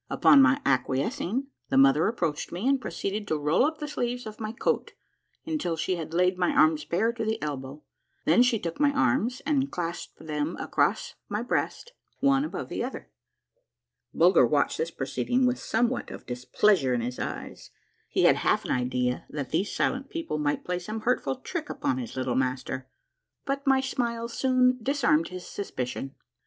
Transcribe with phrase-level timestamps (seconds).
[0.09, 4.39] Upon my acquiescing, the mother approached me and proceeded to roll up the sleeves of
[4.39, 4.93] my coat
[5.45, 7.83] until she had laid my arms bare to the elbow,
[8.25, 13.11] then she took my arms and clasped them across my breast one above the other.
[14.11, 17.69] Bulger watched the proceeding with somewdiat of displeas ure in his eyes;
[18.09, 21.99] he had half an idea that these silent people might play some hurtful trick upon
[21.99, 22.89] his little master.
[23.45, 26.15] But my smile soon disarmed his suspicion.